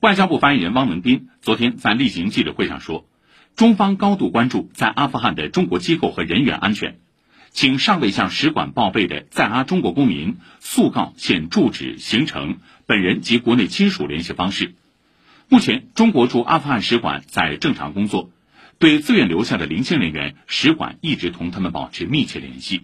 [0.00, 3.06] 外交部发言人汪文斌昨天在例行记者会上说
[3.54, 6.96] 中方高度关注在阿富汗的中国机构和人员安全
[7.50, 14.72] 请尚未向使馆报备的在阿中国公民速告现住址行程本人及国内亲属联系方式。
[15.48, 18.30] 目前中国驻阿富汗使馆在正常工作
[18.78, 22.78] 对自愿留下的零星人员使馆一直同他们保持密切联系。